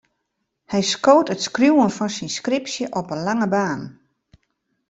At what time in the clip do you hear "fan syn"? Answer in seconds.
1.97-2.31